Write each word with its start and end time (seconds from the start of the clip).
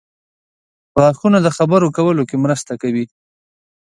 •غاښونه 0.99 1.37
د 1.41 1.47
خبرو 1.57 1.87
کولو 1.97 2.23
کې 2.29 2.37
مرسته 2.45 2.73
کوي. 2.81 3.05